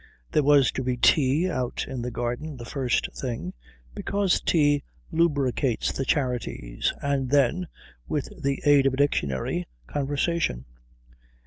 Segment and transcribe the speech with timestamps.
[0.31, 3.53] There was to be tea out in the garden the first thing,
[3.93, 4.81] because tea
[5.11, 7.67] lubricates the charities, and then,
[8.07, 10.65] with the aid of a dictionary, conversation.